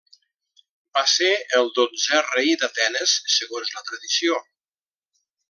Va 0.97 1.03
ser 1.15 1.27
el 1.59 1.69
dotzè 1.75 2.21
rei 2.31 2.55
d'Atenes 2.63 3.15
segons 3.35 3.77
la 3.77 3.85
tradició. 3.91 4.41